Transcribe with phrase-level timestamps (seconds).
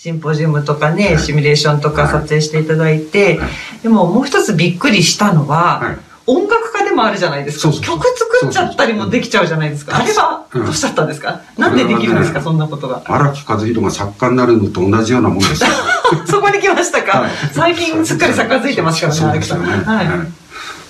[0.00, 3.40] シンポジウムとかね、シミュレーションとか撮影していただいて、
[3.82, 7.72] でももう一つびっくりしたのは、音楽家でもあるじゃないですか。
[7.72, 7.82] 曲
[8.16, 9.96] 作っちゃったりもできちゃうじゃないですか。
[9.96, 13.02] あれはどうしちゃったんですか、なんでできるんですか、そんなことが？
[13.06, 15.70] 荒木和弘が作家になるのと同じようなもんですよ。
[16.30, 17.24] そこに来ましたか。
[17.52, 19.62] 最近すっかり作家ついてますからね、荒木さん。
[19.62, 20.02] は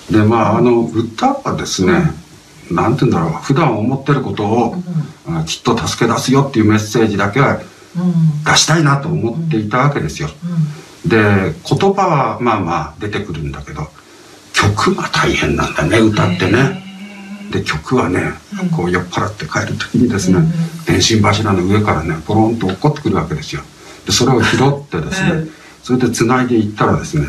[0.09, 0.13] い。
[0.13, 2.13] で、まあ、あの、歌はですね、
[2.69, 4.75] なんて言うんだろう、普段思ってることを、
[5.47, 7.59] きっと助け出すよっていうメッセージだけは
[8.45, 10.29] 出したいなと思っていたわけですよ。
[11.05, 13.87] で言葉はまあまあ出てくるんだけど
[14.53, 16.83] 曲が大変なんだね歌ってね。
[17.51, 18.33] で曲はね
[18.75, 20.39] こう酔っ払って帰る時にですね
[20.85, 23.61] 電信柱の上からねポロンと落っこってくるわけですよ。
[24.05, 25.47] でそれを拾ってですね
[25.81, 27.25] それでつないでいったらですね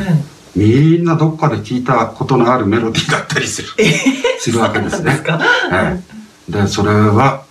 [0.54, 3.68] みんなどっかで聞いたことのあるメロディーだったりする。
[4.40, 5.23] するわけですね。
[6.48, 7.45] でそれは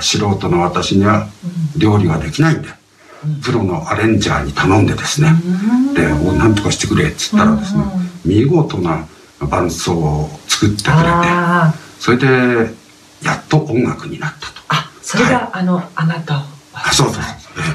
[0.00, 1.28] 素人の私には
[1.76, 2.68] 料理ができないんで、
[3.42, 5.30] プロのアレンジャーに頼んでですね、
[5.94, 6.06] で
[6.38, 7.82] 「何とかしてくれ」っつったらですね、
[8.24, 9.06] 見事な
[9.40, 10.98] 伴奏を作ってくれて
[11.98, 12.74] それで
[13.22, 14.52] やっと音楽になったと。
[14.68, 16.42] あそれが、はい、あのあなたを
[16.74, 17.22] あそうそう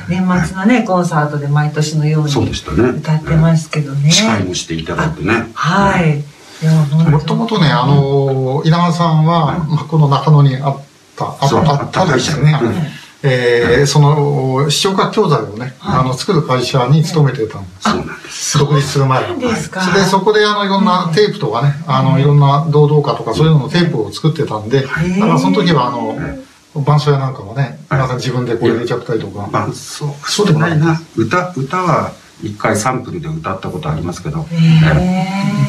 [0.08, 4.12] 年末のね、はい、コンサートで毎年のように歌ってますけどね。
[4.12, 5.50] 司会もしていただいてね。
[5.54, 6.24] はい。
[7.10, 10.91] もともとね、あの、稲川さんは、まあ、この中野にあっあった
[11.26, 12.60] あったですよね。
[13.24, 17.70] えー、その視聴覚教材をね、あの作る会社に勤めてたんで
[18.30, 18.58] す。
[18.58, 19.42] 独立する前に。
[19.42, 24.96] それでそこであのいろんなテープとかね、あのいろんな堂々歌とかそういうののテープを作ってたんで、だか
[25.28, 26.18] らその時はあの、
[26.74, 29.48] 伴奏屋なんかもね、皆さん自分でこう入れちゃったりとか。
[29.52, 31.00] 伴奏そうでもないな。
[31.16, 32.12] 歌、歌は
[32.44, 34.56] 一回サンプルで歌ったことありますけど、え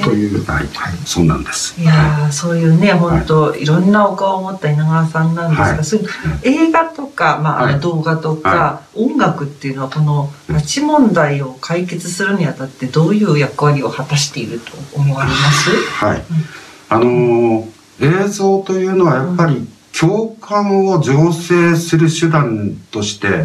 [0.01, 0.69] ー、という、はい、
[1.05, 1.81] そうなんです。
[1.81, 6.05] いやそういうね、本当、はい、いろんなお顔を持った稲川さんなんですが、はい、そうい。
[6.05, 6.09] う
[6.45, 9.73] 映画とか、まあ、動画とか、音楽ってい。
[9.73, 15.71] うのは、この拉致問題を解決するにあたって、どういう役割を果たしていると思われます？
[16.05, 16.25] はい。
[16.91, 19.67] あのー、映像というのはやっぱり
[19.99, 23.45] 共感を醸成する手段として、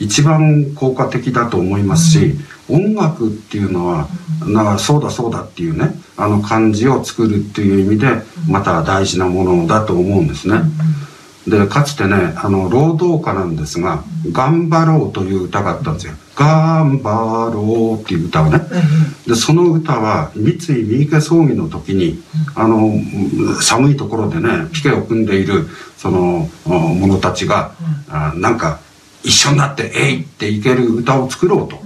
[0.00, 2.34] 一番効果的だと思いますし、
[2.68, 4.08] 音楽っていうのは、
[4.46, 8.08] なそうだそうだっていうねあの感じを作るっていう意味で
[8.48, 10.62] また大事なものだと思うんですね。
[11.46, 16.12] でかつてねあの労働歌なんですが「頑張ろう」という歌があったんですよ。
[16.36, 18.62] 頑張ろうっていう歌をね。
[19.26, 22.22] でその歌は三井三池葬儀の時に
[22.54, 22.92] あの
[23.60, 27.72] 寒いところでねピケを組んでいるその者たちが
[28.08, 28.80] あなんか
[29.22, 31.80] 一緒になって「えい!」っていける歌を作ろうと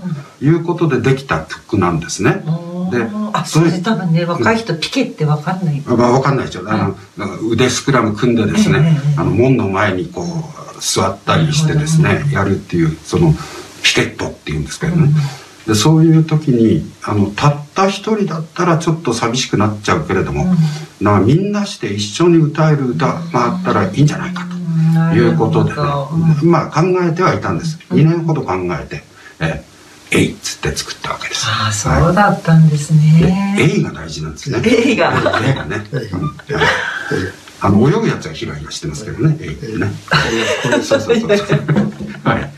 [0.45, 2.45] いうことでできた曲なんですね。
[2.91, 13.35] であそれ多分ね若い人ピケって分かんない、まあ、分かんないですよあの腕スクラム組んでですね、あの門の前にこう座ったりしてですね、やるっていうその
[13.83, 15.13] ピケットっていうんですけどね。
[15.67, 20.55] でそういう時にあのたった一人だったらちょっと寂しくなっちゃうけれども、
[21.01, 24.54] なみんなして一緒に歌える歌があったらいいんじゃないかと。
[25.15, 25.77] いうことでね、
[26.43, 27.79] まあ考えてはいたんです。
[27.91, 29.03] 2年ほど考えて、
[29.41, 29.65] え
[30.11, 31.47] えいっつって作ったわけです。
[31.47, 33.57] ああ、そうだったんですね。
[33.59, 34.63] えいが大事なんですね。
[34.65, 35.13] えいが。
[35.45, 35.85] えいがね。
[37.61, 39.91] あの泳ぐやつはひらひらしてますけどね、えいってね。
[40.83, 41.29] そうそうそう。
[42.23, 42.53] はい。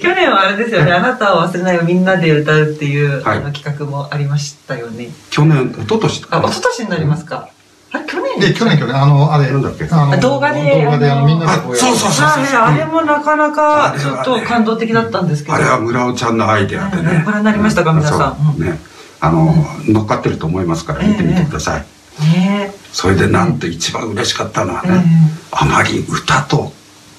[0.00, 5.10] 去年はあれですよね、あなたを忘れないをみんなで歌うっていう、あの企画もありましたよね。
[5.30, 7.48] 去年、一昨年あ、一昨年になりますか。
[7.92, 9.86] あ去年で去年去年あのあれなんだっけ？
[9.90, 15.54] あの動画で動画であのみんなでこうやそうそうそうあれもなかなかちょっと感動的だったんですけど。
[15.54, 17.22] あれは村尾ちゃんのアイデアでね。
[17.24, 17.92] ご覧になりましたか？
[17.92, 18.58] 皆さん。
[18.58, 18.80] ね。
[19.20, 19.54] あの
[19.86, 21.86] 乗っかってると思いますから見てみてください。
[22.22, 25.04] ねそれでなんと一番嬉しかったのはね
[25.52, 26.72] あまり歌と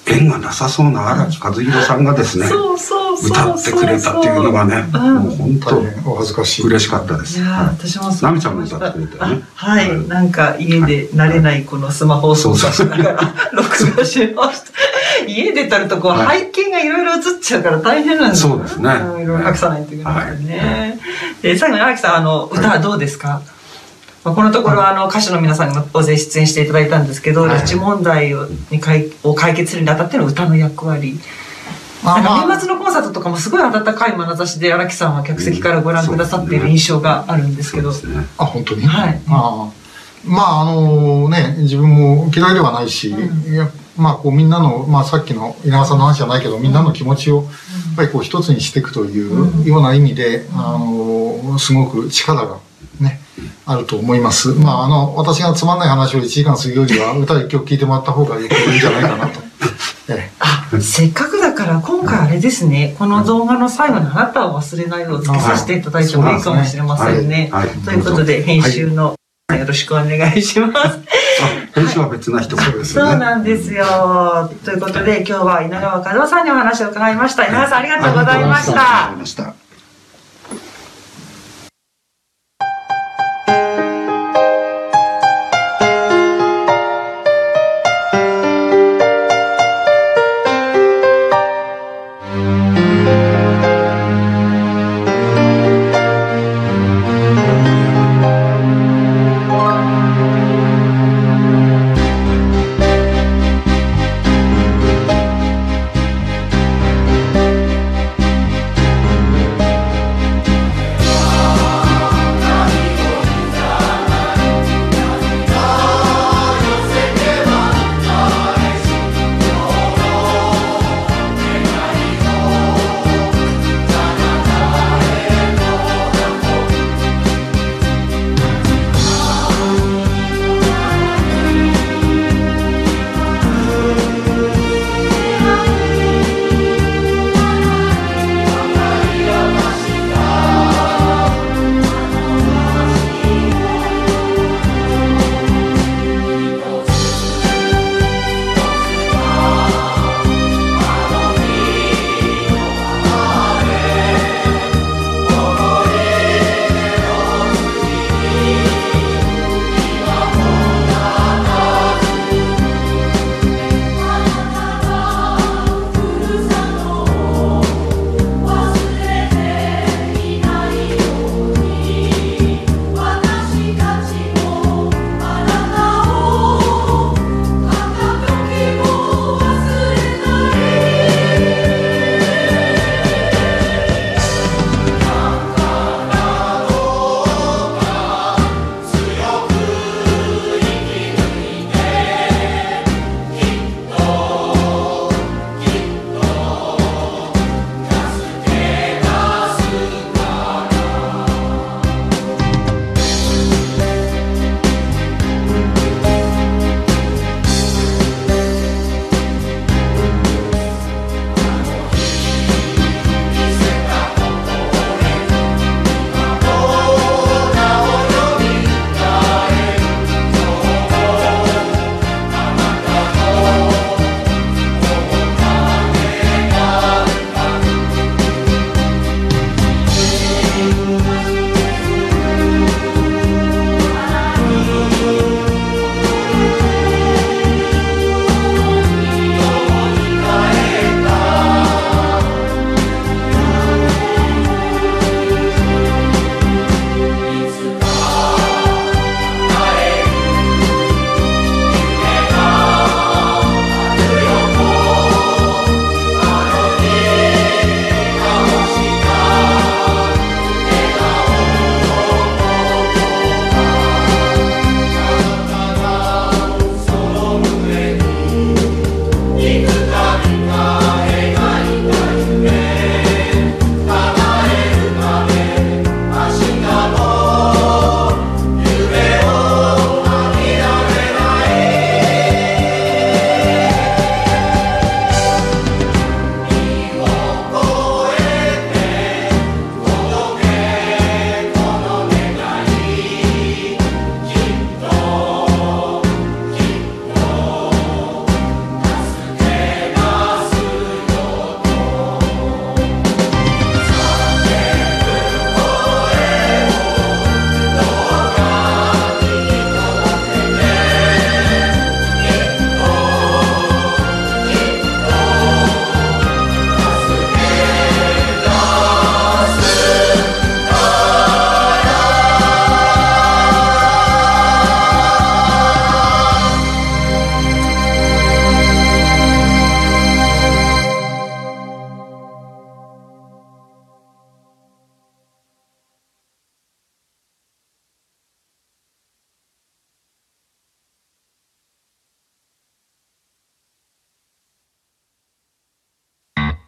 [0.06, 2.46] 縁がなさそうな荒木和弘さんがですね
[3.14, 6.66] 歌ってくれたっていうのがねもう本当お恥ずかしい。
[6.66, 7.40] 嬉しかったです。
[7.40, 9.42] 私もナミちゃんも歌ってくれたよね。
[9.54, 10.08] はい。
[10.08, 14.72] なんか家で慣れないこのスマホを操作しながら録画しました。
[15.26, 18.42] 家出たるとこう背景がいろいろ映っちゃうから大変なんです。
[18.42, 18.90] そうですね。
[18.90, 20.98] いろいろ隠さないといけないね。
[21.42, 23.42] で最後に荒木さんあの歌はどうですか？
[24.24, 28.80] まあ、このところあの歌手の皆さんにも大勢出演していただいたんですけど、拉致問題をに
[29.24, 31.18] を解決するにあたっての歌の役割
[32.04, 38.82] 年末のコンサートとかもすごい温かい眼差しで荒木さんは客席からご覧くださっている印象があるんですけど、ねね、あ本当に？
[38.82, 39.20] はい。
[39.28, 39.70] あ
[40.26, 47.46] まああのね自分も嫌いではないし、うん、いやまあこうみんなの、まあ、さっきの稲川さんの話じゃないけどみんなの気持ちをやっ
[47.96, 52.58] ぱりこう一つにしていくというような意味で、あのすごく力が
[53.00, 53.20] ね
[53.66, 54.48] あると思います。
[54.54, 59.40] まああの私がつまんない話を1時間するよりは歌一曲聴いてもらった方がいいんじゃないかなと。
[60.08, 60.41] ええ
[60.80, 67.50] せっかくだから今回あれですね、この動画の最後にあなたを忘れないようつけさせていただいてもいいかもしれませんね。
[67.84, 69.14] ということで、編集の、
[69.50, 70.98] よろしくお願いします。
[71.74, 72.84] 編集は別な人ですね。
[72.84, 74.50] そうなんですよ。
[74.64, 77.46] ということで、今日は稲川和夫さんにお話を伺いました。
[77.46, 78.56] 稲川さん、ありがとうございま
[79.26, 79.61] した。